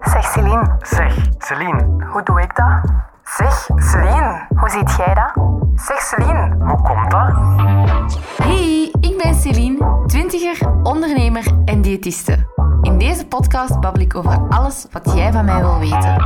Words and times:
Zeg 0.00 0.24
Celine, 0.24 0.76
Zeg, 0.82 1.16
Celine, 1.38 2.06
hoe 2.12 2.22
doe 2.22 2.40
ik 2.40 2.56
dat? 2.56 2.92
Zeg 3.24 3.68
Celine, 3.76 4.46
hoe 4.56 4.68
ziet 4.70 4.94
jij 4.96 5.14
dat? 5.14 5.44
Zeg 5.74 6.00
Celine, 6.00 6.56
hoe 6.58 6.82
komt 6.82 7.10
dat? 7.10 7.32
Hey, 8.42 8.92
ik 9.00 9.20
ben 9.22 9.34
Celine, 9.34 10.02
twintiger, 10.06 10.68
ondernemer 10.82 11.46
en 11.64 11.82
diëtiste. 11.82 12.46
In 12.82 12.98
deze 12.98 13.26
podcast 13.26 13.80
babbel 13.80 14.02
ik 14.02 14.14
over 14.14 14.38
alles 14.48 14.86
wat 14.90 15.12
jij 15.14 15.32
van 15.32 15.44
mij 15.44 15.60
wil 15.60 15.78
weten. 15.78 16.16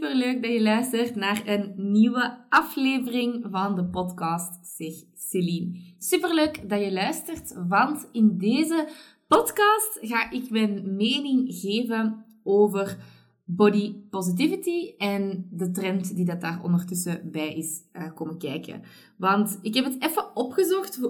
Hey, 0.00 0.10
superleuk 0.10 0.42
dat 0.42 0.52
je 0.52 0.62
luistert 0.62 1.14
naar 1.14 1.42
een 1.46 1.74
nieuwe 1.76 2.38
aflevering 2.48 3.46
van 3.50 3.74
de 3.74 3.84
podcast 3.84 4.76
Zeg 4.76 4.92
Celine. 5.14 5.78
Superleuk 5.98 6.68
dat 6.68 6.80
je 6.80 6.92
luistert, 6.92 7.54
want 7.68 8.08
in 8.12 8.38
deze 8.38 8.88
podcast 9.28 9.98
ga 10.00 10.30
ik 10.30 10.50
mijn 10.50 10.96
mening 10.96 11.54
geven 11.54 12.24
over 12.42 12.98
body 13.44 13.94
positivity 14.10 14.94
en 14.98 15.48
de 15.50 15.70
trend 15.70 16.16
die 16.16 16.24
dat 16.24 16.40
daar 16.40 16.62
ondertussen 16.62 17.30
bij 17.30 17.54
is 17.54 17.82
uh, 17.92 18.14
komen 18.14 18.38
kijken. 18.38 18.82
Want 19.16 19.58
ik 19.62 19.74
heb 19.74 19.84
het 19.84 20.02
even 20.02 20.36
opgezocht 20.36 21.00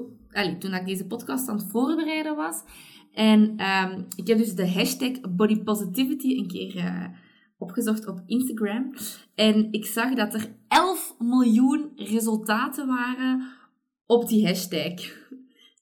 toen 0.58 0.74
ik 0.74 0.86
deze 0.86 1.06
podcast 1.06 1.48
aan 1.48 1.56
het 1.56 1.70
voorbereiden 1.70 2.36
was. 2.36 2.62
En 3.12 3.40
um, 3.40 4.06
ik 4.16 4.26
heb 4.26 4.38
dus 4.38 4.54
de 4.54 4.70
hashtag 4.70 5.20
body 5.30 5.62
positivity 5.62 6.38
een 6.38 6.48
keer 6.48 6.76
uh, 6.76 7.04
opgezocht 7.58 8.06
op 8.06 8.22
Instagram. 8.26 8.94
En 9.34 9.68
ik 9.72 9.86
zag 9.86 10.14
dat 10.14 10.34
er 10.34 10.54
11 10.68 11.14
miljoen 11.18 11.92
resultaten 11.96 12.86
waren 12.86 13.42
op 14.06 14.28
die 14.28 14.46
hashtag. 14.46 15.26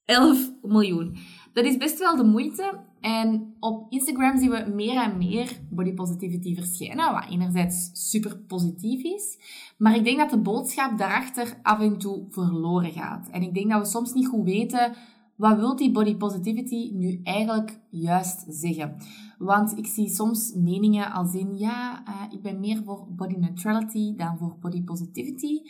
11 0.04 0.52
miljoen. 0.62 1.16
Dat 1.52 1.64
is 1.64 1.76
best 1.76 1.98
wel 1.98 2.16
de 2.16 2.24
moeite. 2.24 2.80
En 3.00 3.54
op 3.60 3.92
Instagram 3.92 4.38
zien 4.38 4.50
we 4.50 4.72
meer 4.74 5.02
en 5.02 5.18
meer 5.18 5.60
body 5.70 5.92
positivity 5.92 6.54
verschijnen, 6.54 7.12
wat 7.12 7.30
enerzijds 7.30 7.90
super 7.92 8.38
positief 8.38 9.02
is. 9.02 9.38
Maar 9.78 9.96
ik 9.96 10.04
denk 10.04 10.18
dat 10.18 10.30
de 10.30 10.40
boodschap 10.40 10.98
daarachter 10.98 11.58
af 11.62 11.80
en 11.80 11.98
toe 11.98 12.26
verloren 12.30 12.92
gaat. 12.92 13.28
En 13.30 13.42
ik 13.42 13.54
denk 13.54 13.70
dat 13.70 13.80
we 13.80 13.86
soms 13.86 14.12
niet 14.12 14.26
goed 14.26 14.44
weten 14.44 14.94
wat 15.36 15.58
wil 15.58 15.76
die 15.76 15.90
body 15.90 16.16
positivity 16.16 16.90
nu 16.94 17.20
eigenlijk 17.22 17.80
juist 17.90 18.44
zeggen? 18.48 18.96
Want 19.38 19.76
ik 19.78 19.86
zie 19.86 20.08
soms 20.08 20.52
meningen 20.54 21.12
als 21.12 21.34
in, 21.34 21.58
ja, 21.58 22.02
uh, 22.08 22.32
ik 22.32 22.42
ben 22.42 22.60
meer 22.60 22.82
voor 22.84 23.06
body 23.10 23.34
neutrality 23.34 24.14
dan 24.16 24.38
voor 24.38 24.56
body 24.60 24.82
positivity. 24.82 25.60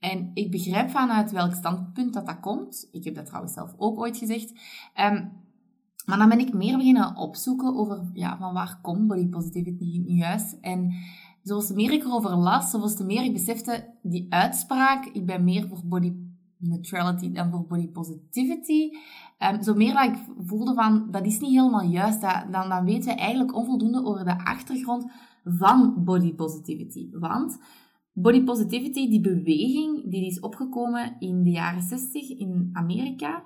En 0.00 0.30
ik 0.34 0.50
begrijp 0.50 0.90
vanuit 0.90 1.30
welk 1.30 1.54
standpunt 1.54 2.12
dat 2.12 2.26
dat 2.26 2.40
komt. 2.40 2.88
Ik 2.92 3.04
heb 3.04 3.14
dat 3.14 3.26
trouwens 3.26 3.54
zelf 3.54 3.74
ook 3.76 3.98
ooit 3.98 4.16
gezegd. 4.16 4.50
Um, 5.00 5.32
maar 6.06 6.18
dan 6.18 6.28
ben 6.28 6.38
ik 6.38 6.52
meer 6.52 6.76
beginnen 6.76 7.16
opzoeken 7.16 7.76
over 7.76 8.10
ja, 8.12 8.38
van 8.38 8.52
waar 8.52 8.78
komt 8.82 9.06
body 9.06 9.28
positivity 9.28 9.84
nu 9.84 10.14
juist. 10.14 10.58
En 10.60 10.92
zoals 11.42 11.70
meer 11.70 11.92
ik 11.92 12.04
erover 12.04 12.36
las, 12.36 12.70
zoals 12.70 12.96
te 12.96 13.04
meer 13.04 13.24
ik 13.24 13.32
besefte, 13.32 13.94
die 14.02 14.26
uitspraak, 14.28 15.04
ik 15.04 15.26
ben 15.26 15.44
meer 15.44 15.68
voor 15.68 15.80
body 15.84 16.12
neutrality 16.62 17.32
dan 17.32 17.50
voor 17.50 17.66
body 17.66 17.88
positivity. 17.88 18.90
Um, 19.38 19.62
zo 19.62 19.74
meer 19.74 19.92
dat 19.92 20.04
ik 20.04 20.24
voelde 20.46 20.74
van, 20.74 21.10
dat 21.10 21.26
is 21.26 21.38
niet 21.40 21.50
helemaal 21.50 21.82
juist. 21.82 22.20
Dat, 22.20 22.46
dan, 22.50 22.68
dan 22.68 22.84
weten 22.84 23.14
we 23.14 23.20
eigenlijk 23.20 23.54
onvoldoende 23.54 24.04
over 24.04 24.24
de 24.24 24.44
achtergrond 24.44 25.12
van 25.44 26.04
body 26.04 26.34
positivity. 26.34 27.10
Want 27.10 27.58
body 28.12 28.44
positivity, 28.44 29.08
die 29.08 29.20
beweging, 29.20 30.10
die 30.10 30.26
is 30.26 30.40
opgekomen 30.40 31.16
in 31.18 31.42
de 31.42 31.50
jaren 31.50 31.82
60 31.82 32.30
in 32.30 32.70
Amerika. 32.72 33.42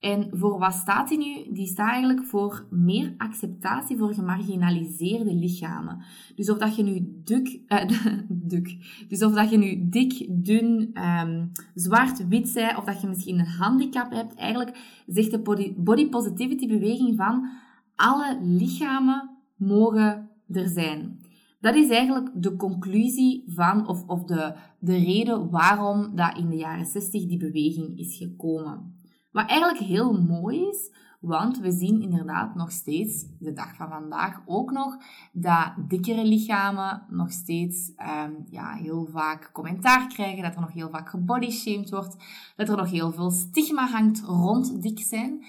En 0.00 0.28
voor 0.32 0.58
wat 0.58 0.72
staat 0.72 1.08
die 1.08 1.18
nu? 1.18 1.52
Die 1.52 1.66
staat 1.66 1.90
eigenlijk 1.90 2.24
voor 2.24 2.66
meer 2.70 3.14
acceptatie 3.16 3.96
voor 3.96 4.14
gemarginaliseerde 4.14 5.34
lichamen. 5.34 6.02
Dus 6.36 6.50
of 6.50 6.58
dat 6.58 6.76
je 6.76 6.82
nu 6.82 7.22
uh, 7.26 7.84
duk, 8.28 8.76
dus 9.08 9.22
of 9.22 9.34
dat 9.34 9.50
je 9.50 9.58
nu 9.58 9.88
dik, 9.88 10.26
dun, 10.44 10.90
um, 11.02 11.52
zwart, 11.74 12.28
wit 12.28 12.52
bent, 12.54 12.76
of 12.76 12.84
dat 12.84 13.00
je 13.00 13.06
misschien 13.06 13.38
een 13.38 13.46
handicap 13.46 14.10
hebt, 14.10 14.34
eigenlijk 14.34 15.02
zegt 15.06 15.30
de 15.30 15.40
body, 15.40 15.74
body 15.76 16.08
positivity 16.08 16.68
beweging 16.68 17.16
van 17.16 17.48
alle 17.96 18.38
lichamen 18.42 19.30
mogen 19.56 20.28
er 20.48 20.68
zijn. 20.68 21.20
Dat 21.60 21.74
is 21.74 21.88
eigenlijk 21.88 22.30
de 22.34 22.56
conclusie 22.56 23.44
van, 23.46 23.88
of, 23.88 24.06
of 24.06 24.24
de, 24.24 24.54
de 24.78 24.96
reden 24.96 25.50
waarom 25.50 26.16
dat 26.16 26.38
in 26.38 26.48
de 26.48 26.56
jaren 26.56 26.86
60 26.86 27.26
die 27.26 27.38
beweging 27.38 27.98
is 27.98 28.16
gekomen. 28.16 28.98
Wat 29.30 29.48
eigenlijk 29.48 29.80
heel 29.80 30.22
mooi 30.22 30.68
is, 30.68 30.90
want 31.20 31.58
we 31.58 31.70
zien 31.70 32.02
inderdaad 32.02 32.54
nog 32.54 32.70
steeds, 32.70 33.26
de 33.38 33.52
dag 33.52 33.74
van 33.74 33.88
vandaag 33.88 34.40
ook 34.46 34.70
nog, 34.70 34.96
dat 35.32 35.72
dikkere 35.88 36.24
lichamen 36.24 37.02
nog 37.08 37.32
steeds 37.32 37.92
um, 37.98 38.44
ja, 38.50 38.72
heel 38.72 39.08
vaak 39.12 39.50
commentaar 39.52 40.06
krijgen, 40.06 40.42
dat 40.42 40.54
er 40.54 40.60
nog 40.60 40.72
heel 40.72 40.90
vaak 40.90 41.08
gebodyshamed 41.08 41.90
wordt, 41.90 42.16
dat 42.56 42.68
er 42.68 42.76
nog 42.76 42.90
heel 42.90 43.12
veel 43.12 43.30
stigma 43.30 43.86
hangt 43.86 44.20
rond 44.20 44.82
dik 44.82 44.98
zijn. 44.98 45.44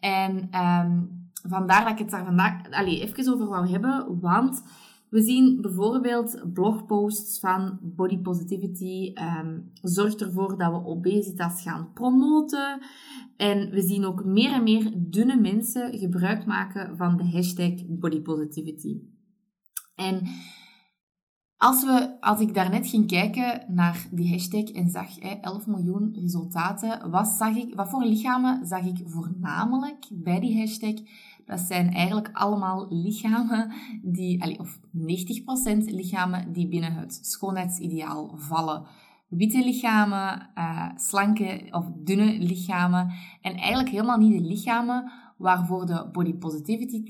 En 0.00 0.60
um, 0.60 1.24
vandaar 1.48 1.82
dat 1.82 1.92
ik 1.92 1.98
het 1.98 2.10
daar 2.10 2.24
vandaag 2.24 2.70
allez, 2.70 3.00
even 3.00 3.32
over 3.32 3.46
wou 3.46 3.68
hebben, 3.68 4.20
want 4.20 4.62
we 5.10 5.22
zien 5.22 5.60
bijvoorbeeld 5.60 6.52
blogposts 6.52 7.38
van 7.40 7.78
body 7.82 8.18
positivity. 8.18 9.12
Um, 9.14 9.70
zorgt 9.82 10.20
ervoor 10.20 10.58
dat 10.58 10.70
we 10.70 10.84
obesitas 10.84 11.62
gaan 11.62 11.92
promoten. 11.92 12.80
En 13.36 13.70
we 13.70 13.82
zien 13.82 14.04
ook 14.04 14.24
meer 14.24 14.52
en 14.52 14.62
meer 14.62 14.92
dunne 14.96 15.40
mensen 15.40 15.98
gebruik 15.98 16.46
maken 16.46 16.96
van 16.96 17.16
de 17.16 17.30
hashtag 17.30 17.72
body 17.86 18.20
positivity. 18.20 19.00
En 19.94 20.22
als, 21.56 21.84
we, 21.84 22.16
als 22.20 22.40
ik 22.40 22.54
daarnet 22.54 22.88
ging 22.88 23.06
kijken 23.06 23.64
naar 23.68 24.06
die 24.10 24.30
hashtag 24.30 24.62
en 24.62 24.90
zag 24.90 25.20
hè, 25.20 25.28
11 25.40 25.66
miljoen 25.66 26.16
resultaten, 26.20 27.10
wat, 27.10 27.26
zag 27.26 27.56
ik, 27.56 27.74
wat 27.74 27.88
voor 27.88 28.04
lichamen 28.04 28.66
zag 28.66 28.84
ik 28.84 29.02
voornamelijk 29.04 30.06
bij 30.10 30.40
die 30.40 30.58
hashtag? 30.58 30.94
Dat 31.46 31.60
zijn 31.60 31.92
eigenlijk 31.92 32.30
allemaal 32.32 32.86
lichamen 32.88 33.72
die, 34.02 34.58
of 34.58 34.78
90% 34.78 34.80
lichamen 35.84 36.52
die 36.52 36.68
binnen 36.68 36.92
het 36.92 37.18
schoonheidsideaal 37.22 38.34
vallen. 38.36 38.86
Witte 39.28 39.58
lichamen, 39.58 40.50
uh, 40.58 40.88
slanke 40.96 41.66
of 41.70 41.90
dunne 41.94 42.38
lichamen 42.38 43.12
en 43.40 43.54
eigenlijk 43.54 43.88
helemaal 43.88 44.18
niet 44.18 44.38
de 44.38 44.48
lichamen 44.48 45.12
waarvoor 45.36 45.86
de 45.86 46.08
body 46.12 46.34
positivity 46.34 47.02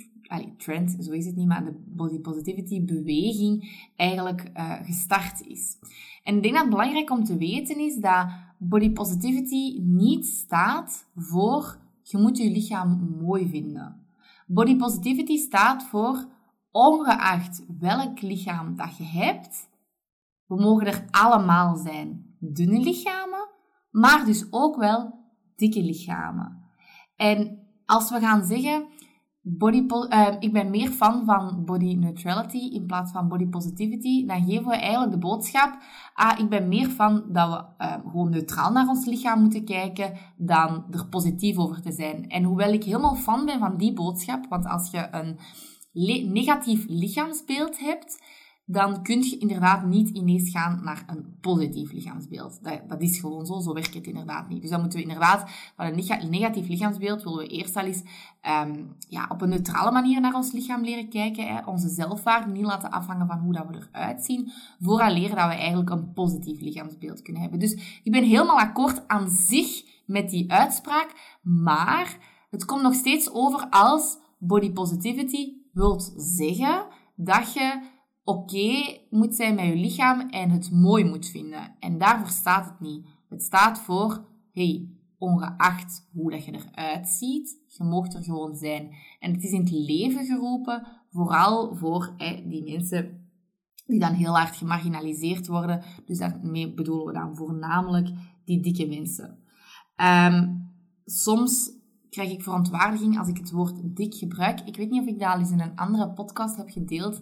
trend, 0.57 0.97
zo 1.01 1.11
is 1.11 1.27
het 1.27 1.37
niet, 1.37 1.47
maar 1.47 1.65
de 1.65 1.83
body 1.87 2.19
positivity 2.19 2.85
beweging 2.85 3.85
eigenlijk 3.97 4.51
uh, 4.57 4.73
gestart 4.83 5.47
is. 5.47 5.77
En 6.23 6.37
ik 6.37 6.43
denk 6.43 6.55
dat 6.55 6.63
het 6.63 6.73
belangrijk 6.73 7.11
om 7.11 7.25
te 7.25 7.37
weten 7.37 7.79
is 7.79 7.97
dat 7.97 8.27
body 8.59 8.91
positivity 8.91 9.81
niet 9.81 10.27
staat 10.27 11.07
voor 11.17 11.79
je 12.03 12.19
moet 12.19 12.39
je 12.39 12.51
lichaam 12.51 13.17
mooi 13.21 13.49
vinden. 13.49 14.06
Body 14.47 14.77
positivity 14.77 15.37
staat 15.37 15.83
voor 15.83 16.25
ongeacht 16.71 17.65
welk 17.79 18.21
lichaam 18.21 18.77
dat 18.77 18.97
je 18.97 19.05
hebt, 19.05 19.69
we 20.47 20.55
mogen 20.61 20.87
er 20.87 21.05
allemaal 21.11 21.77
zijn. 21.77 22.37
Dunne 22.39 22.79
lichamen, 22.79 23.49
maar 23.91 24.25
dus 24.25 24.47
ook 24.51 24.77
wel 24.77 25.25
dikke 25.57 25.83
lichamen. 25.83 26.65
En 27.17 27.59
als 27.85 28.11
we 28.11 28.19
gaan 28.21 28.45
zeggen, 28.45 28.89
body, 29.49 29.87
uh, 30.11 30.29
ik 30.39 30.53
ben 30.53 30.71
meer 30.71 30.89
fan 30.89 31.25
van 31.25 31.65
body 31.65 31.95
neutrality 31.95 32.59
in 32.59 32.87
plaats 32.87 33.13
van 33.13 33.29
body 33.29 33.47
positivity, 33.47 34.27
dan 34.27 34.45
geven 34.45 34.67
we 34.67 34.77
eigenlijk 34.77 35.13
de 35.13 35.19
boodschap, 35.19 35.79
ah, 36.15 36.39
ik 36.39 36.49
ben 36.49 36.69
meer 36.69 36.91
van 36.91 37.25
dat 37.29 37.49
we 37.49 37.85
uh, 37.85 37.93
gewoon 37.93 38.31
neutraal 38.31 38.73
naar 38.73 38.89
ons 38.89 39.07
lichaam 39.07 39.41
moeten 39.41 39.65
kijken 39.65 40.13
dan 40.37 40.85
er 40.91 41.07
positief 41.07 41.59
over 41.59 41.83
te 41.83 41.93
zijn. 41.93 42.29
En 42.29 42.45
hoewel 42.45 42.73
ik 42.73 42.85
helemaal 42.85 43.15
fan 43.15 43.45
ben 43.45 43.59
van 43.59 43.77
die 43.77 43.93
boodschap, 43.93 44.47
want 44.49 44.67
als 44.67 44.91
je 44.91 45.09
een 45.11 45.39
negatief 46.33 46.85
lichaamsbeeld 46.89 47.79
hebt, 47.79 48.23
dan 48.69 49.03
kun 49.03 49.23
je 49.23 49.39
inderdaad 49.39 49.85
niet 49.85 50.09
ineens 50.09 50.51
gaan 50.51 50.81
naar 50.85 51.05
een 51.07 51.37
positief 51.41 51.93
lichaamsbeeld. 51.93 52.59
Dat, 52.63 52.81
dat, 52.89 53.03
is 53.03 53.19
gewoon 53.21 53.47
zo, 53.47 53.61
zo 53.61 53.73
werkt 53.73 53.95
het 53.95 54.07
inderdaad 54.07 54.49
niet. 54.49 54.61
Dus 54.61 54.71
dan 54.71 54.81
moeten 54.81 54.99
we 54.99 55.05
inderdaad 55.05 55.51
van 55.77 55.87
een 55.87 56.31
negatief 56.31 56.69
lichaamsbeeld, 56.69 57.23
willen 57.23 57.39
we 57.39 57.47
eerst 57.47 57.77
al 57.77 57.85
eens 57.85 58.03
um, 58.65 58.97
ja, 59.09 59.27
op 59.29 59.41
een 59.41 59.49
neutrale 59.49 59.93
manier 59.93 60.21
naar 60.21 60.35
ons 60.35 60.53
lichaam 60.53 60.85
leren 60.85 61.09
kijken. 61.09 61.47
Hè. 61.47 61.67
Onze 61.67 61.89
zelfwaarde 61.89 62.53
niet 62.53 62.65
laten 62.65 62.91
afhangen 62.91 63.27
van 63.27 63.39
hoe 63.39 63.53
dat 63.53 63.67
we 63.69 63.89
eruit 63.93 64.25
zien, 64.25 64.53
leren 64.79 65.37
dat 65.37 65.49
we 65.49 65.55
eigenlijk 65.55 65.91
een 65.91 66.13
positief 66.13 66.61
lichaamsbeeld 66.61 67.23
kunnen 67.23 67.43
hebben. 67.43 67.61
Dus 67.61 68.01
ik 68.03 68.13
ben 68.13 68.25
helemaal 68.25 68.59
akkoord 68.59 69.09
aan 69.09 69.31
zich 69.31 69.85
met 70.07 70.31
die 70.31 70.53
uitspraak, 70.53 71.39
maar 71.43 72.19
het 72.51 72.65
komt 72.65 72.83
nog 72.83 72.95
steeds 72.95 73.31
over 73.33 73.67
als 73.71 74.19
body 74.39 74.73
positivity 74.73 75.53
wilt 75.73 76.13
zeggen 76.17 76.87
dat 77.15 77.53
je 77.53 77.95
oké 78.27 78.99
moet 79.11 79.35
zijn 79.35 79.55
met 79.55 79.65
je 79.65 79.77
lichaam 79.77 80.21
en 80.21 80.51
het 80.51 80.71
mooi 80.71 81.05
moet 81.05 81.27
vinden. 81.27 81.77
En 81.81 81.99
daarvoor 81.99 82.29
staat 82.29 82.65
het 82.65 82.81
niet. 82.81 83.07
Het 83.29 83.43
staat 83.43 83.79
voor, 83.79 84.25
hey, 84.53 84.89
ongeacht 85.19 86.09
hoe 86.13 86.31
dat 86.31 86.45
je 86.45 86.53
eruit 86.53 87.09
ziet. 87.09 87.59
Je 87.67 87.85
mocht 87.85 88.15
er 88.15 88.23
gewoon 88.23 88.57
zijn. 88.57 88.95
En 89.21 89.33
het 89.33 89.43
is 89.43 89.51
in 89.51 89.61
het 89.61 89.71
leven 89.71 90.25
geroepen, 90.25 90.87
vooral 91.11 91.77
voor 91.77 92.15
die 92.45 92.65
mensen 92.65 93.31
die 93.87 94.01
dan 94.01 94.13
heel 94.13 94.37
hard 94.37 94.57
gemarginaliseerd 94.57 95.47
worden. 95.47 95.83
Dus 96.07 96.19
daarmee 96.19 96.75
bedoelen 96.75 97.07
we 97.07 97.13
dan 97.13 97.37
voornamelijk 97.37 98.09
die 98.45 98.61
dikke 98.61 98.87
mensen. 98.87 99.39
Ehm, 99.97 100.55
soms 101.05 101.71
krijg 102.11 102.31
ik 102.31 102.43
verontwaardiging 102.43 103.19
als 103.19 103.29
ik 103.29 103.37
het 103.37 103.51
woord 103.51 103.97
dik 103.97 104.15
gebruik. 104.15 104.61
Ik 104.61 104.77
weet 104.77 104.91
niet 104.91 105.01
of 105.01 105.07
ik 105.07 105.19
dat 105.19 105.33
al 105.33 105.39
eens 105.39 105.51
in 105.51 105.61
een 105.61 105.77
andere 105.77 106.11
podcast 106.11 106.57
heb 106.57 106.71
gedeeld. 106.71 107.21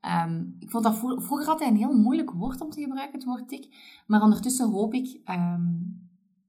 Ehm, 0.00 0.44
ik 0.58 0.70
vond 0.70 0.84
dat 0.84 0.96
vroeger 0.98 1.46
altijd 1.46 1.70
een 1.70 1.76
heel 1.76 1.98
moeilijk 1.98 2.30
woord 2.30 2.60
om 2.60 2.70
te 2.70 2.80
gebruiken, 2.80 3.18
het 3.18 3.24
woord 3.24 3.48
dik. 3.48 3.74
Maar 4.06 4.22
ondertussen 4.22 4.70
hoop 4.70 4.94
ik 4.94 5.20
ehm, 5.24 5.64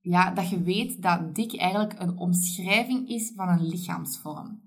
ja, 0.01 0.31
dat 0.31 0.49
je 0.49 0.61
weet 0.61 1.01
dat 1.01 1.35
dik 1.35 1.57
eigenlijk 1.57 1.99
een 1.99 2.17
omschrijving 2.17 3.09
is 3.09 3.31
van 3.35 3.49
een 3.49 3.67
lichaamsvorm. 3.67 4.61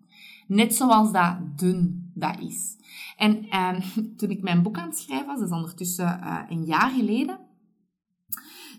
Net 0.46 0.74
zoals 0.74 1.12
dat 1.12 1.58
dun 1.58 2.10
dat 2.14 2.40
is. 2.40 2.76
En 3.16 3.48
ehm, 3.48 3.80
toen 4.16 4.30
ik 4.30 4.42
mijn 4.42 4.62
boek 4.62 4.78
aan 4.78 4.88
het 4.88 4.98
schrijven 4.98 5.26
was, 5.26 5.38
dat 5.38 5.48
is 5.48 5.54
ondertussen 5.54 6.20
uh, 6.22 6.40
een 6.48 6.64
jaar 6.64 6.90
geleden, 6.90 7.38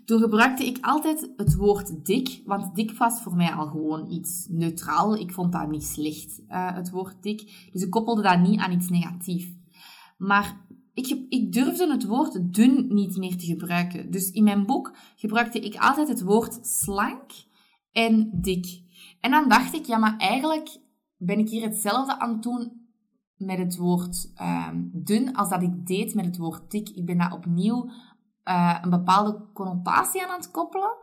toen 0.06 0.20
gebruikte 0.20 0.66
ik 0.66 0.78
altijd 0.82 1.30
het 1.36 1.56
woord 1.56 2.06
dik, 2.06 2.42
want 2.46 2.76
dik 2.76 2.98
was 2.98 3.22
voor 3.22 3.36
mij 3.36 3.52
al 3.52 3.68
gewoon 3.68 4.12
iets 4.12 4.48
neutraal. 4.50 5.16
Ik 5.16 5.32
vond 5.32 5.52
dat 5.52 5.70
niet 5.70 5.84
slecht, 5.84 6.42
uh, 6.50 6.74
het 6.74 6.90
woord 6.90 7.24
dik. 7.24 7.70
Dus 7.72 7.84
ik 7.84 7.90
koppelde 7.90 8.22
dat 8.22 8.40
niet 8.40 8.60
aan 8.60 8.72
iets 8.72 8.90
negatiefs. 8.90 9.60
Maar 10.22 10.66
ik, 10.94 11.26
ik 11.30 11.54
durfde 11.54 11.92
het 11.92 12.06
woord 12.06 12.54
dun 12.54 12.86
niet 12.90 13.18
meer 13.18 13.38
te 13.38 13.46
gebruiken. 13.46 14.12
Dus 14.12 14.32
in 14.32 14.44
mijn 14.44 14.66
boek 14.66 14.96
gebruikte 15.16 15.60
ik 15.60 15.76
altijd 15.76 16.08
het 16.08 16.22
woord 16.22 16.60
slank 16.62 17.32
en 17.92 18.30
dik. 18.34 18.82
En 19.20 19.32
dan 19.32 19.50
dacht 19.50 19.74
ik, 19.74 19.86
ja, 19.86 19.98
maar 19.98 20.18
eigenlijk 20.18 20.78
ben 21.18 21.40
ik 21.40 21.50
hier 21.50 21.64
hetzelfde 21.64 22.20
aan 22.20 22.30
het 22.30 22.44
doen 22.44 22.90
met 23.36 23.58
het 23.58 23.78
woord 23.78 24.32
um, 24.42 24.90
dun 24.94 25.36
als 25.36 25.50
dat 25.50 25.62
ik 25.62 25.88
deed 25.88 26.16
met 26.16 26.26
het 26.26 26.38
woord 26.38 26.72
dik. 26.72 26.90
Ik 26.90 27.06
ben 27.06 27.18
daar 27.18 27.34
opnieuw 27.34 27.90
uh, 28.44 28.78
een 28.82 28.90
bepaalde 28.90 29.46
connotatie 29.54 30.26
aan 30.26 30.38
het 30.38 30.52
koppelen. 30.52 30.96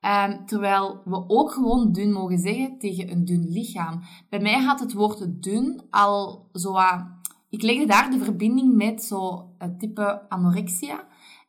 Um, 0.00 0.46
terwijl 0.46 1.00
we 1.04 1.28
ook 1.28 1.52
gewoon 1.52 1.92
dun 1.92 2.12
mogen 2.12 2.38
zeggen 2.38 2.78
tegen 2.78 3.10
een 3.10 3.24
dun 3.24 3.48
lichaam. 3.48 4.02
Bij 4.28 4.40
mij 4.40 4.62
had 4.62 4.80
het 4.80 4.92
woord 4.92 5.42
dun 5.42 5.82
al 5.90 6.48
zo 6.52 6.76
ik 7.56 7.62
legde 7.62 7.86
daar 7.86 8.10
de 8.10 8.18
verbinding 8.18 8.74
met 8.74 9.02
zo 9.02 9.50
het 9.58 9.78
type 9.78 10.28
anorexia. 10.28 11.06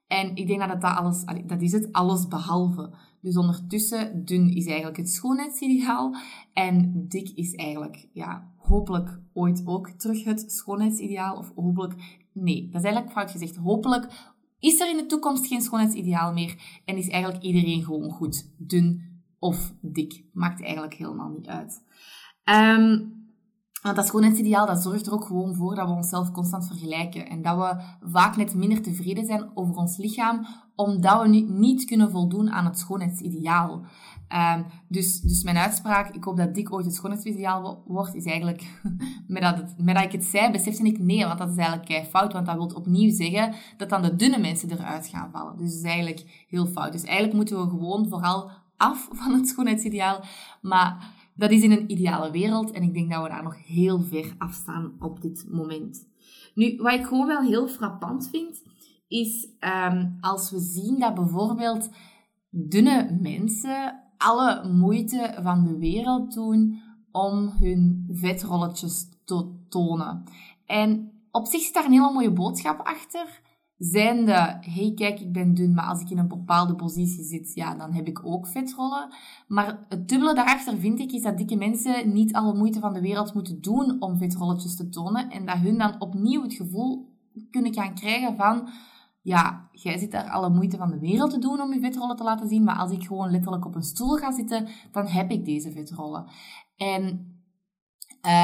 En 0.08 0.36
ik 0.36 0.48
denk 0.48 0.60
dat 0.60 0.82
dat 0.82 0.96
alles, 0.96 1.24
dat 1.46 1.62
is 1.62 1.72
het 1.72 1.92
alles 1.92 2.28
behalve. 2.28 2.94
Dus 3.22 3.38
ondertussen, 3.38 4.26
dun 4.26 4.50
is 4.50 4.66
eigenlijk 4.66 4.98
het 4.98 5.10
schoonheidsideaal. 5.10 6.16
En 6.54 7.06
dik 7.08 7.30
is 7.30 7.56
eigenlijk, 7.56 8.08
ja, 8.14 8.52
hopelijk 8.58 9.20
ooit 9.34 9.62
ook 9.66 9.90
terug 9.90 10.24
het 10.24 10.52
schoonheidsideaal. 10.52 11.38
Of 11.38 11.52
hopelijk, 11.56 11.94
nee, 12.34 12.70
dat 12.72 12.84
is 12.84 12.86
eigenlijk 12.86 13.14
fout 13.14 13.32
gezegd. 13.32 13.56
Hopelijk 13.56 14.36
is 14.60 14.80
er 14.80 14.90
in 14.90 14.98
de 14.98 15.06
toekomst 15.06 15.48
geen 15.48 15.62
schoonheidsideaal 15.62 16.34
meer. 16.34 16.82
En 16.86 16.98
is 16.98 17.10
eigenlijk 17.10 17.44
iedereen 17.44 17.84
gewoon 17.84 18.10
goed. 18.12 18.52
Dun 18.58 19.02
of 19.40 19.74
dik. 19.82 20.24
Maakt 20.34 20.64
eigenlijk 20.64 20.94
helemaal 20.94 21.30
niet 21.30 21.48
uit. 21.48 21.84
Um, 22.44 23.17
want 23.88 24.00
dat 24.00 24.08
schoonheidsideaal 24.08 24.66
dat 24.66 24.82
zorgt 24.82 25.08
er 25.08 25.14
ook 25.14 25.26
gewoon 25.26 25.56
voor 25.56 25.76
dat 25.76 25.88
we 25.88 25.94
onszelf 25.94 26.32
constant 26.32 26.68
vergelijken. 26.68 27.30
En 27.30 27.42
dat 27.42 27.58
we 27.58 27.84
vaak 28.10 28.36
net 28.36 28.56
minder 28.56 28.82
tevreden 28.82 29.26
zijn 29.26 29.50
over 29.54 29.76
ons 29.76 29.98
lichaam, 29.98 30.46
omdat 30.76 31.22
we 31.22 31.28
nu 31.28 31.42
niet 31.42 31.86
kunnen 31.86 32.12
voldoen 32.12 32.52
aan 32.52 32.66
het 32.66 32.80
schoonheidsideaal. 32.80 33.86
Um, 34.56 34.66
dus, 34.88 35.22
dus 35.22 35.44
mijn 35.44 35.58
uitspraak, 35.58 36.16
ik 36.16 36.24
hoop 36.24 36.38
dat 36.38 36.56
dik 36.56 36.74
ooit 36.74 36.86
het 36.86 36.96
schoonheidsideaal 36.96 37.84
wordt, 37.88 38.16
is 38.16 38.26
eigenlijk, 38.26 38.82
met 39.28 39.42
dat, 39.42 39.74
met 39.78 39.96
dat 39.96 40.04
ik 40.04 40.12
het 40.12 40.26
zei, 40.26 40.52
besefte 40.52 40.84
ik 40.84 41.00
nee, 41.00 41.26
want 41.26 41.40
dat 41.40 41.50
is 41.50 41.58
eigenlijk 41.58 42.06
fout. 42.10 42.34
Want 42.34 42.46
dat 42.46 42.56
wil 42.56 42.72
opnieuw 42.76 43.16
zeggen 43.16 43.54
dat 43.78 43.90
dan 43.90 44.02
de 44.02 44.16
dunne 44.16 44.38
mensen 44.38 44.72
eruit 44.72 45.08
gaan 45.08 45.32
vallen. 45.32 45.58
Dus 45.58 45.70
dat 45.70 45.80
is 45.80 45.86
eigenlijk 45.86 46.46
heel 46.48 46.66
fout. 46.66 46.92
Dus 46.92 47.04
eigenlijk 47.04 47.36
moeten 47.36 47.62
we 47.62 47.70
gewoon 47.70 48.08
vooral 48.08 48.52
af 48.78 49.10
van 49.22 49.34
het 49.34 49.48
schoonheidsideaal. 49.48 50.24
Maar 50.62 51.16
dat 51.38 51.52
is 51.52 51.62
in 51.62 51.72
een 51.72 51.92
ideale 51.92 52.32
wereld 52.32 52.72
en 52.72 52.84
ik 52.84 52.94
denk 52.94 53.12
dat 53.12 53.24
we 53.24 53.30
daar 53.30 53.44
nog 53.44 53.66
heel 53.66 54.02
ver 54.02 54.36
afstaan 54.38 54.96
op 55.00 55.22
dit 55.22 55.46
moment. 55.50 56.08
Nu, 56.56 56.78
wat 56.78 56.94
ik 56.94 57.06
gewoon 57.06 57.28
wel 57.28 57.42
heel 57.42 57.68
frappant 57.68 58.30
vind, 58.30 58.64
is 59.08 59.48
um, 59.60 60.18
als 60.20 60.52
we 60.52 60.60
zien 60.60 61.00
dat 61.00 61.16
bijvoorbeeld 61.16 61.90
dunne 62.50 63.18
mensen 63.22 64.04
alle 64.18 64.70
moeite 64.70 65.38
van 65.42 65.64
de 65.64 65.78
wereld 65.78 66.34
doen 66.34 66.82
om 67.12 67.54
hun 67.60 68.08
vetrolletjes 68.12 69.10
te 69.26 69.66
tonen. 69.70 70.24
En 70.66 71.12
op 71.32 71.46
zich 71.46 71.62
zit 71.62 71.74
daar 71.74 71.86
een 71.86 71.92
hele 71.92 72.14
mooie 72.14 72.34
boodschap 72.34 72.80
achter 72.80 73.42
zijnde, 73.78 74.58
hey 74.62 74.92
kijk, 74.96 75.20
ik 75.20 75.32
ben 75.32 75.54
dun, 75.54 75.74
maar 75.74 75.86
als 75.86 76.02
ik 76.02 76.10
in 76.10 76.18
een 76.18 76.28
bepaalde 76.28 76.76
positie 76.76 77.24
zit, 77.24 77.54
ja, 77.54 77.76
dan 77.76 77.94
heb 77.94 78.08
ik 78.08 78.26
ook 78.26 78.48
vetrollen. 78.48 79.14
Maar 79.48 79.86
het 79.90 80.10
dubbele 80.10 80.34
daarachter 80.34 80.78
vind 80.78 81.00
ik, 81.00 81.12
is 81.12 81.22
dat 81.22 81.38
dikke 81.38 81.56
mensen 81.56 82.14
niet 82.14 82.34
alle 82.34 82.58
moeite 82.58 82.80
van 82.80 82.94
de 82.94 83.02
wereld 83.02 83.34
moeten 83.34 83.62
doen 83.62 84.02
om 84.02 84.18
vetrolletjes 84.18 84.76
te 84.76 84.90
tonen. 84.90 85.30
En 85.30 85.46
dat 85.46 85.58
hun 85.58 85.78
dan 85.78 86.02
opnieuw 86.02 86.42
het 86.42 86.54
gevoel 86.54 87.16
kunnen 87.52 87.74
gaan 87.74 87.94
krijgen 87.94 88.36
van, 88.36 88.70
ja, 89.22 89.70
jij 89.72 89.98
zit 89.98 90.12
daar 90.12 90.30
alle 90.30 90.50
moeite 90.50 90.78
van 90.78 90.92
de 90.92 91.00
wereld 91.00 91.32
te 91.32 91.40
doen 91.40 91.62
om 91.62 91.74
je 91.74 91.80
vetrollen 91.80 92.16
te 92.16 92.24
laten 92.24 92.48
zien, 92.48 92.64
maar 92.64 92.78
als 92.78 92.92
ik 92.92 93.04
gewoon 93.04 93.32
letterlijk 93.32 93.66
op 93.66 93.76
een 93.76 93.84
stoel 93.84 94.16
ga 94.16 94.32
zitten, 94.32 94.68
dan 94.92 95.08
heb 95.08 95.32
ik 95.32 95.46
deze 95.46 95.72
vetrollen. 95.72 96.26
En 96.76 97.36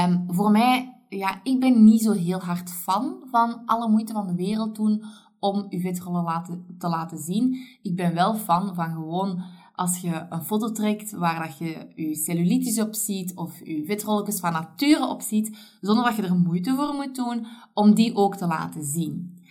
um, 0.06 0.26
voor 0.28 0.52
mij 0.52 1.03
ja, 1.18 1.40
ik 1.44 1.60
ben 1.60 1.84
niet 1.84 2.02
zo 2.02 2.12
heel 2.12 2.40
hard 2.40 2.70
fan 2.72 3.18
van 3.32 3.62
alle 3.66 3.90
moeite 3.90 4.14
van 4.14 4.28
de 4.28 4.36
wereld 4.36 4.76
doen 4.76 5.04
om 5.40 5.66
je 5.70 5.80
vetrollen 5.80 6.24
laten, 6.24 6.76
te 6.78 6.88
laten 6.88 7.18
zien. 7.18 7.68
Ik 7.82 7.96
ben 7.96 8.14
wel 8.14 8.36
fan 8.36 8.76
van 8.76 8.94
gewoon 8.94 9.44
als 9.76 9.98
je 9.98 10.26
een 10.30 10.44
foto 10.44 10.72
trekt 10.72 11.12
waar 11.12 11.48
dat 11.48 11.58
je 11.58 11.88
je 11.96 12.16
cellulitis 12.16 12.82
op 12.82 12.96
ziet 12.96 13.36
of 13.36 13.60
je 13.66 13.86
vetrolletjes 13.86 14.40
van 14.40 14.52
nature 14.52 15.08
op 15.08 15.22
ziet, 15.22 15.78
zonder 15.82 16.06
dat 16.06 16.16
je 16.16 16.22
er 16.22 16.36
moeite 16.36 16.76
voor 16.76 16.94
moet 16.94 17.16
doen 17.16 17.46
om 17.74 17.94
die 17.94 18.16
ook 18.16 18.36
te 18.36 18.48
laten 18.48 18.84
zien. 18.84 19.42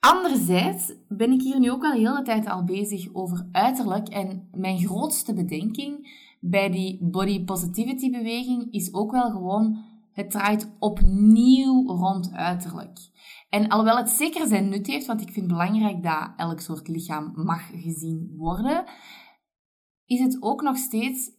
Anderzijds 0.00 0.92
ben 1.08 1.32
ik 1.32 1.42
hier 1.42 1.58
nu 1.58 1.70
ook 1.70 1.84
al 1.84 1.92
de 1.92 1.98
hele 1.98 2.22
tijd 2.22 2.46
al 2.46 2.64
bezig 2.64 3.08
over 3.12 3.48
uiterlijk 3.52 4.08
en 4.08 4.48
mijn 4.52 4.78
grootste 4.78 5.34
bedenking 5.34 6.24
bij 6.40 6.70
die 6.70 6.98
body 7.02 7.44
positivity 7.44 8.10
beweging 8.10 8.72
is 8.72 8.94
ook 8.94 9.10
wel 9.10 9.30
gewoon 9.30 9.84
het 10.16 10.30
draait 10.30 10.76
opnieuw 10.78 11.86
rond 11.86 12.32
uiterlijk. 12.32 12.98
En 13.48 13.68
alhoewel 13.68 13.96
het 13.96 14.08
zeker 14.08 14.46
zijn 14.46 14.68
nut 14.68 14.86
heeft, 14.86 15.06
want 15.06 15.20
ik 15.20 15.30
vind 15.30 15.50
het 15.50 15.58
belangrijk 15.58 16.02
dat 16.02 16.32
elk 16.36 16.60
soort 16.60 16.88
lichaam 16.88 17.32
mag 17.34 17.66
gezien 17.66 18.34
worden, 18.36 18.84
is 20.06 20.20
het 20.20 20.42
ook 20.42 20.62
nog 20.62 20.76
steeds, 20.76 21.30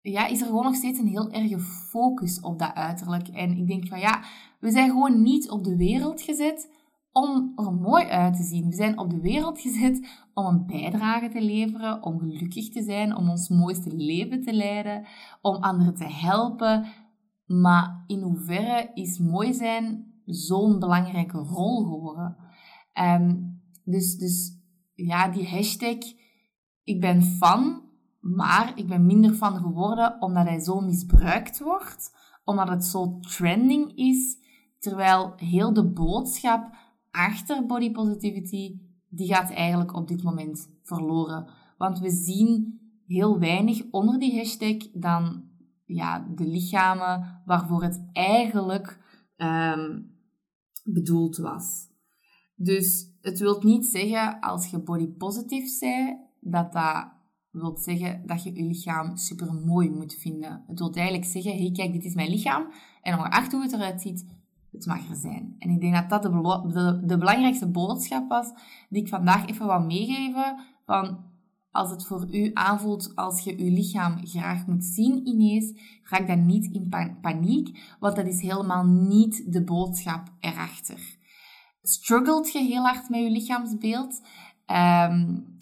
ja, 0.00 0.26
is 0.26 0.40
er 0.40 0.46
gewoon 0.46 0.64
nog 0.64 0.74
steeds 0.74 0.98
een 0.98 1.06
heel 1.06 1.30
erge 1.30 1.60
focus 1.60 2.40
op 2.40 2.58
dat 2.58 2.74
uiterlijk. 2.74 3.28
En 3.28 3.56
ik 3.56 3.66
denk 3.66 3.86
van 3.86 3.98
ja, 3.98 4.24
we 4.60 4.70
zijn 4.70 4.90
gewoon 4.90 5.22
niet 5.22 5.50
op 5.50 5.64
de 5.64 5.76
wereld 5.76 6.22
gezet 6.22 6.74
om 7.12 7.52
er 7.56 7.72
mooi 7.72 8.04
uit 8.04 8.36
te 8.36 8.42
zien. 8.42 8.68
We 8.68 8.74
zijn 8.74 8.98
op 8.98 9.10
de 9.10 9.20
wereld 9.20 9.60
gezet 9.60 10.24
om 10.34 10.46
een 10.46 10.66
bijdrage 10.66 11.28
te 11.28 11.42
leveren, 11.42 12.02
om 12.02 12.18
gelukkig 12.18 12.68
te 12.68 12.82
zijn, 12.82 13.16
om 13.16 13.28
ons 13.30 13.48
mooiste 13.48 13.96
leven 13.96 14.42
te 14.42 14.52
leiden, 14.52 15.06
om 15.40 15.54
anderen 15.54 15.94
te 15.94 16.08
helpen. 16.08 16.86
Maar 17.46 18.04
in 18.06 18.20
hoeverre 18.20 18.90
is 18.94 19.18
mooi 19.18 19.54
zijn 19.54 20.14
zo'n 20.24 20.78
belangrijke 20.78 21.38
rol 21.38 21.84
geworden. 21.84 22.36
Um, 22.94 23.60
dus, 23.84 24.16
dus 24.16 24.58
ja, 24.94 25.28
die 25.28 25.48
hashtag, 25.48 25.96
ik 26.84 27.00
ben 27.00 27.22
fan, 27.22 27.82
maar 28.20 28.72
ik 28.74 28.86
ben 28.86 29.06
minder 29.06 29.32
fan 29.32 29.56
geworden 29.56 30.16
omdat 30.20 30.46
hij 30.46 30.58
zo 30.58 30.80
misbruikt 30.80 31.60
wordt, 31.60 32.14
omdat 32.44 32.68
het 32.68 32.84
zo 32.84 33.18
trending 33.18 33.96
is, 33.96 34.38
terwijl 34.78 35.32
heel 35.36 35.72
de 35.72 35.92
boodschap 35.92 36.74
achter 37.10 37.66
body 37.66 37.90
positivity, 37.90 38.80
die 39.08 39.34
gaat 39.34 39.50
eigenlijk 39.50 39.94
op 39.94 40.08
dit 40.08 40.22
moment 40.22 40.70
verloren. 40.82 41.48
Want 41.78 41.98
we 41.98 42.10
zien 42.10 42.80
heel 43.06 43.38
weinig 43.38 43.82
onder 43.90 44.18
die 44.18 44.36
hashtag 44.36 44.76
dan 44.92 45.44
ja, 45.86 46.26
de 46.34 46.46
lichamen 46.46 47.42
waarvoor 47.44 47.82
het 47.82 48.08
eigenlijk 48.12 48.98
um, 49.36 50.14
bedoeld 50.84 51.36
was. 51.36 51.88
Dus 52.54 53.10
het 53.20 53.38
wil 53.38 53.62
niet 53.62 53.86
zeggen, 53.86 54.40
als 54.40 54.66
je 54.66 54.78
body 54.78 55.06
positive 55.06 55.78
bent, 55.80 56.18
dat 56.40 56.72
dat 56.72 57.14
wil 57.50 57.76
zeggen 57.76 58.26
dat 58.26 58.42
je 58.42 58.54
je 58.54 58.64
lichaam 58.64 59.16
super 59.16 59.54
mooi 59.54 59.90
moet 59.90 60.14
vinden. 60.14 60.64
Het 60.66 60.78
wil 60.78 60.92
eigenlijk 60.92 61.24
zeggen, 61.24 61.56
hey 61.56 61.70
kijk, 61.72 61.92
dit 61.92 62.04
is 62.04 62.14
mijn 62.14 62.30
lichaam 62.30 62.66
en 63.02 63.18
ongeacht 63.18 63.52
hoe 63.52 63.62
het 63.62 63.72
eruit 63.72 64.00
ziet, 64.00 64.26
het 64.72 64.86
mag 64.86 65.08
er 65.08 65.16
zijn. 65.16 65.56
En 65.58 65.70
ik 65.70 65.80
denk 65.80 65.94
dat 65.94 66.08
dat 66.10 66.22
de, 66.22 66.30
de, 66.72 67.02
de 67.06 67.18
belangrijkste 67.18 67.68
boodschap 67.68 68.28
was 68.28 68.52
die 68.88 69.02
ik 69.02 69.08
vandaag 69.08 69.46
even 69.46 69.66
wou 69.66 69.84
meegeven. 69.84 70.58
Van 70.84 71.24
als 71.76 71.90
het 71.90 72.06
voor 72.06 72.34
u 72.34 72.50
aanvoelt 72.54 73.12
als 73.14 73.40
je 73.40 73.58
uw 73.58 73.74
lichaam 73.74 74.26
graag 74.26 74.66
moet 74.66 74.84
zien 74.84 75.26
ineens, 75.26 75.72
raak 76.02 76.26
dan 76.26 76.46
niet 76.46 76.72
in 76.72 76.88
paniek, 77.20 77.96
want 78.00 78.16
dat 78.16 78.26
is 78.26 78.40
helemaal 78.40 78.86
niet 78.86 79.52
de 79.52 79.64
boodschap 79.64 80.28
erachter. 80.40 81.16
Struggelt 81.82 82.52
je 82.52 82.58
heel 82.58 82.82
hard 82.82 83.08
met 83.08 83.20
je 83.20 83.30
lichaamsbeeld? 83.30 84.20
Um, 84.66 85.54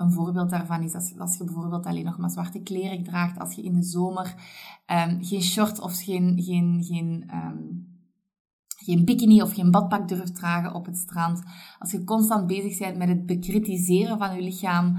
een 0.00 0.12
voorbeeld 0.12 0.50
daarvan 0.50 0.82
is 0.82 0.94
als, 0.94 1.18
als 1.18 1.36
je 1.36 1.44
bijvoorbeeld 1.44 1.86
alleen 1.86 2.04
nog 2.04 2.18
maar 2.18 2.30
zwarte 2.30 2.60
kleren 2.62 3.02
draagt, 3.02 3.38
als 3.38 3.54
je 3.54 3.62
in 3.62 3.74
de 3.74 3.82
zomer 3.82 4.34
um, 4.86 5.24
geen 5.24 5.42
short 5.42 5.80
of 5.80 6.02
geen, 6.02 6.42
geen, 6.42 6.84
geen, 6.84 7.30
um, 7.34 7.88
geen 8.76 9.04
bikini 9.04 9.42
of 9.42 9.54
geen 9.54 9.70
badpak 9.70 10.08
durft 10.08 10.34
dragen 10.34 10.74
op 10.74 10.86
het 10.86 10.96
strand, 10.96 11.42
als 11.78 11.90
je 11.90 12.04
constant 12.04 12.46
bezig 12.46 12.78
bent 12.78 12.96
met 12.96 13.08
het 13.08 13.26
bekritiseren 13.26 14.18
van 14.18 14.36
je 14.36 14.42
lichaam, 14.42 14.98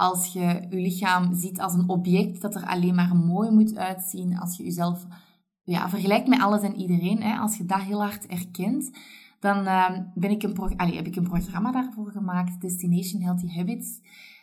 als 0.00 0.32
je 0.32 0.40
je 0.40 0.66
lichaam 0.70 1.34
ziet 1.34 1.60
als 1.60 1.74
een 1.74 1.88
object 1.88 2.40
dat 2.40 2.54
er 2.54 2.66
alleen 2.66 2.94
maar 2.94 3.16
mooi 3.16 3.50
moet 3.50 3.76
uitzien, 3.76 4.38
als 4.38 4.56
je 4.56 4.62
jezelf 4.62 5.06
ja, 5.62 5.88
vergelijkt 5.88 6.28
met 6.28 6.40
alles 6.40 6.62
en 6.62 6.76
iedereen, 6.76 7.22
hè, 7.22 7.36
als 7.36 7.56
je 7.56 7.64
dat 7.64 7.82
heel 7.82 8.02
hard 8.02 8.26
erkent, 8.26 8.90
dan 9.40 9.58
uh, 9.64 9.98
ben 10.14 10.30
ik 10.30 10.42
een 10.42 10.94
heb 10.94 11.06
ik 11.06 11.16
een 11.16 11.28
programma 11.28 11.72
daarvoor 11.72 12.10
gemaakt, 12.10 12.60
Destination 12.60 13.22
Healthy 13.22 13.48
Habits. 13.48 14.00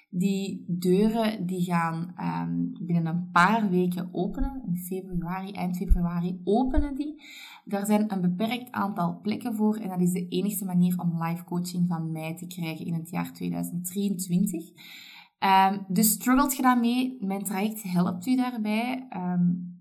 Die 0.10 0.64
deuren 0.68 1.46
die 1.46 1.64
gaan 1.64 2.14
um, 2.20 2.86
binnen 2.86 3.06
een 3.06 3.32
paar 3.32 3.70
weken 3.70 4.10
openen. 4.12 4.62
In 4.66 4.78
februari, 4.78 5.52
eind 5.52 5.78
februari 5.78 6.42
openen 6.44 6.96
die. 6.96 7.24
Daar 7.66 7.86
zijn 7.86 8.14
een 8.14 8.22
beperkt 8.22 8.72
aantal 8.72 9.20
plekken 9.22 9.56
voor 9.56 9.76
en 9.76 9.90
dat 9.90 10.02
is 10.02 10.12
de 10.12 10.28
enige 10.28 10.66
manier 10.66 11.00
om 11.00 11.24
live 11.24 11.44
coaching 11.44 11.88
van 11.88 12.12
mij 12.12 12.36
te 12.36 12.48
krijgen 12.48 12.86
in 12.86 12.94
het 12.94 13.10
jaar 13.10 13.34
2023. 13.34 14.72
Um, 15.40 15.86
dus 15.88 16.12
struggelt 16.12 16.56
je 16.56 16.62
daarmee? 16.62 17.18
Mijn 17.20 17.44
traject 17.44 17.84
helpt 17.84 18.26
u 18.26 18.36
daarbij. 18.36 19.08
Um, 19.16 19.76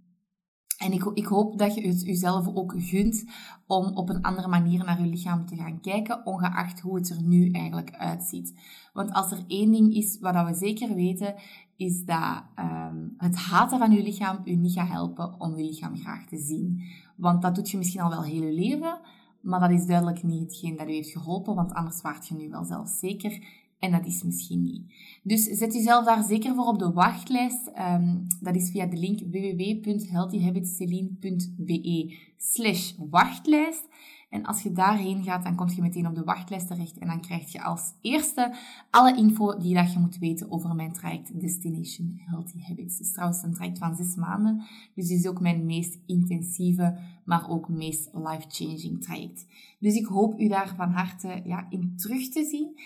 en 0.79 0.93
ik, 0.93 1.05
ik, 1.05 1.27
hoop 1.27 1.59
dat 1.59 1.75
je 1.75 1.87
het 1.87 2.03
jezelf 2.03 2.49
ook 2.55 2.75
gunt 2.77 3.25
om 3.67 3.97
op 3.97 4.09
een 4.09 4.23
andere 4.23 4.49
manier 4.49 4.85
naar 4.85 5.01
je 5.01 5.07
lichaam 5.07 5.47
te 5.47 5.57
gaan 5.57 5.81
kijken, 5.81 6.27
ongeacht 6.27 6.81
hoe 6.81 6.97
het 6.97 7.11
er 7.11 7.23
nu 7.23 7.51
eigenlijk 7.51 7.91
uitziet. 7.91 8.55
Want 8.93 9.13
als 9.13 9.31
er 9.31 9.45
één 9.47 9.71
ding 9.71 9.95
is 9.95 10.19
wat 10.21 10.47
we 10.47 10.55
zeker 10.55 10.95
weten, 10.95 11.35
is 11.77 12.05
dat 12.05 12.43
um, 12.59 13.15
het 13.17 13.37
haten 13.37 13.79
van 13.79 13.91
je 13.91 14.03
lichaam 14.03 14.41
u 14.45 14.55
niet 14.55 14.73
gaat 14.73 14.89
helpen 14.89 15.41
om 15.41 15.57
je 15.57 15.65
lichaam 15.65 15.97
graag 15.97 16.27
te 16.27 16.39
zien. 16.39 16.83
Want 17.17 17.43
dat 17.43 17.55
doet 17.55 17.71
je 17.71 17.77
misschien 17.77 18.01
al 18.01 18.11
wel 18.11 18.25
heel 18.25 18.53
leven, 18.53 19.01
maar 19.41 19.61
dat 19.61 19.71
is 19.71 19.87
duidelijk 19.87 20.23
niet 20.23 20.41
hetgeen 20.41 20.77
dat 20.77 20.89
u 20.89 20.93
heeft 20.93 21.13
geholpen, 21.13 21.55
want 21.55 21.73
anders 21.73 22.01
waart 22.01 22.29
je 22.29 22.35
nu 22.35 22.49
wel 22.49 22.65
zelfzeker 22.65 23.65
en 23.79 23.91
dat 23.91 24.07
is 24.07 24.23
misschien 24.23 24.63
niet. 24.63 24.83
Dus 25.23 25.45
zet 25.45 25.73
jezelf 25.73 26.05
daar 26.05 26.23
zeker 26.23 26.55
voor 26.55 26.67
op 26.67 26.79
de 26.79 26.93
wachtlijst. 26.93 27.71
Um, 27.79 28.27
dat 28.41 28.57
is 28.57 28.71
via 28.71 28.87
de 28.87 28.97
link 28.97 29.19
www.healthyhabitsceline.be 29.19 32.17
slash 32.37 32.93
wachtlijst. 33.11 33.89
En 34.29 34.45
als 34.45 34.63
je 34.63 34.73
daarheen 34.73 35.23
gaat, 35.25 35.43
dan 35.43 35.55
kom 35.55 35.69
je 35.69 35.83
meteen 35.83 36.07
op 36.07 36.15
de 36.15 36.25
wachtlijst 36.25 36.67
terecht 36.67 36.99
en 36.99 37.07
dan 37.07 37.21
krijg 37.21 37.53
je 37.53 37.63
als 37.63 37.93
eerste 38.01 38.55
alle 38.91 39.17
info 39.17 39.59
die 39.59 39.75
dat 39.75 39.93
je 39.93 39.99
moet 39.99 40.19
weten 40.19 40.51
over 40.51 40.75
mijn 40.75 40.93
traject 40.93 41.41
Destination 41.41 42.21
Healthy 42.25 42.61
Habits. 42.61 42.99
Het 42.99 43.07
is 43.07 43.13
trouwens 43.13 43.43
een 43.43 43.55
traject 43.55 43.79
van 43.79 43.97
zes 43.97 44.15
maanden, 44.15 44.65
dus 44.95 45.09
het 45.09 45.19
is 45.19 45.27
ook 45.27 45.41
mijn 45.41 45.67
meest 45.67 45.99
intensieve, 46.07 46.99
maar 47.25 47.49
ook 47.49 47.69
meest 47.69 48.11
life-changing 48.13 49.03
traject. 49.03 49.47
Dus 49.79 49.95
ik 49.95 50.07
hoop 50.07 50.41
u 50.41 50.49
daar 50.49 50.75
van 50.77 50.91
harte 50.91 51.41
ja, 51.45 51.67
in 51.71 51.93
terug 51.97 52.29
te 52.29 52.45
zien. 52.45 52.81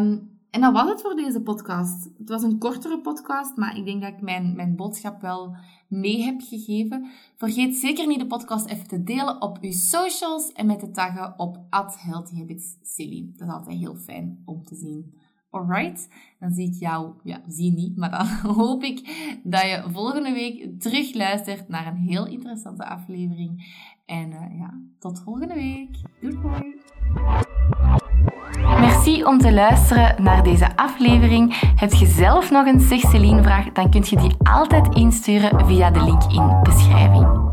Um, 0.00 0.32
en 0.54 0.60
dat 0.60 0.72
was 0.72 0.88
het 0.88 1.00
voor 1.00 1.14
deze 1.14 1.40
podcast. 1.40 2.10
Het 2.18 2.28
was 2.28 2.42
een 2.42 2.58
kortere 2.58 3.00
podcast, 3.00 3.56
maar 3.56 3.76
ik 3.76 3.84
denk 3.84 4.02
dat 4.02 4.12
ik 4.12 4.20
mijn, 4.20 4.56
mijn 4.56 4.76
boodschap 4.76 5.20
wel 5.20 5.56
mee 6.00 6.22
heb 6.22 6.40
gegeven. 6.40 7.10
Vergeet 7.36 7.76
zeker 7.76 8.06
niet 8.06 8.18
de 8.18 8.26
podcast 8.26 8.66
even 8.66 8.88
te 8.88 9.02
delen 9.02 9.42
op 9.42 9.58
uw 9.60 9.72
socials 9.72 10.52
en 10.52 10.66
met 10.66 10.78
te 10.78 10.90
taggen 10.90 11.38
op 11.38 11.58
@healthyhabitsceline. 11.98 13.32
Dat 13.36 13.48
is 13.48 13.54
altijd 13.54 13.78
heel 13.78 13.96
fijn 13.96 14.42
om 14.44 14.64
te 14.64 14.74
zien. 14.74 15.14
Alright, 15.50 16.08
dan 16.38 16.52
zie 16.52 16.68
ik 16.68 16.74
jou, 16.74 17.12
ja, 17.22 17.40
zie 17.48 17.72
niet, 17.72 17.96
maar 17.96 18.10
dan 18.10 18.26
hoop 18.56 18.82
ik 18.82 18.98
dat 19.42 19.62
je 19.62 19.84
volgende 19.92 20.32
week 20.32 20.80
terug 20.80 21.14
luistert 21.14 21.68
naar 21.68 21.86
een 21.86 21.96
heel 21.96 22.26
interessante 22.26 22.84
aflevering. 22.86 23.82
En 24.06 24.30
uh, 24.30 24.58
ja, 24.58 24.80
tot 24.98 25.20
volgende 25.20 25.54
week. 25.54 25.96
Doei! 26.20 26.82
Merci 29.04 29.24
om 29.24 29.38
te 29.38 29.52
luisteren 29.52 30.22
naar 30.22 30.42
deze 30.42 30.76
aflevering. 30.76 31.54
Heb 31.76 31.92
je 31.92 32.06
zelf 32.06 32.50
nog 32.50 32.66
een 32.66 32.80
Zeg 32.80 33.00
vraag, 33.42 33.72
dan 33.72 33.90
kun 33.90 34.04
je 34.06 34.16
die 34.16 34.36
altijd 34.42 34.94
insturen 34.94 35.66
via 35.66 35.90
de 35.90 36.04
link 36.04 36.22
in 36.22 36.62
beschrijving. 36.62 37.43